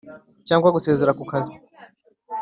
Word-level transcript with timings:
cyangwa 0.47 0.73
gusezera 0.75 1.11
ku 1.17 1.23
kazi, 1.31 1.55